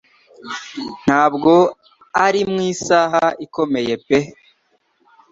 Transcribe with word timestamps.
Ntabwo 1.05 1.53
ari 2.25 2.41
mu 2.51 2.59
isaha 2.71 3.25
ikomeye 3.45 3.93
pe 4.05 4.19